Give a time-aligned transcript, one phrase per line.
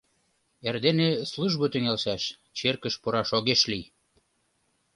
[0.67, 2.23] Эрдене службо тӱҥалшаш—
[2.57, 3.85] черкыш пураш огеш лий.